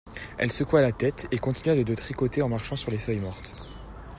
[0.39, 3.53] Elle secoua la tête, et continua de tricoter en marchant sur les feuilles mortes.